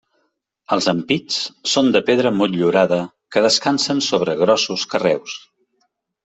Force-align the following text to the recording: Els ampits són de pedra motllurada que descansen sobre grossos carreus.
Els 0.75 0.85
ampits 0.93 1.35
són 1.71 1.91
de 1.95 2.01
pedra 2.07 2.31
motllurada 2.37 2.99
que 3.37 3.45
descansen 3.47 4.03
sobre 4.07 4.37
grossos 4.41 4.89
carreus. 4.95 5.37